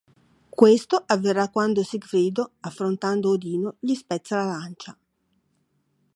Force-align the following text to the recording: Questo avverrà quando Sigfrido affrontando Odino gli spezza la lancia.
Questo 0.49 1.03
avverrà 1.05 1.49
quando 1.49 1.83
Sigfrido 1.83 2.53
affrontando 2.61 3.29
Odino 3.29 3.75
gli 3.79 3.93
spezza 3.93 4.35
la 4.37 4.45
lancia. 4.45 4.97